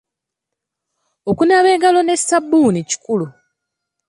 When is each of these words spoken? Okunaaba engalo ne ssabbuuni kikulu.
Okunaaba 1.29 1.69
engalo 1.75 1.99
ne 2.03 2.15
ssabbuuni 2.19 2.79
kikulu. 2.89 3.27